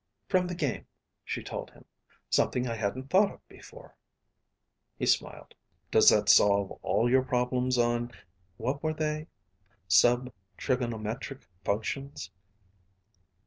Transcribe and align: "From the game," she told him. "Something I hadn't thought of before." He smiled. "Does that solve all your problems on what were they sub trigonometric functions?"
"From 0.27 0.47
the 0.47 0.55
game," 0.55 0.87
she 1.23 1.43
told 1.43 1.69
him. 1.69 1.85
"Something 2.27 2.67
I 2.67 2.73
hadn't 2.73 3.11
thought 3.11 3.31
of 3.31 3.47
before." 3.47 3.95
He 4.97 5.05
smiled. 5.05 5.53
"Does 5.91 6.09
that 6.09 6.27
solve 6.27 6.71
all 6.81 7.07
your 7.07 7.21
problems 7.21 7.77
on 7.77 8.11
what 8.57 8.81
were 8.81 8.95
they 8.95 9.27
sub 9.87 10.33
trigonometric 10.57 11.43
functions?" 11.63 12.31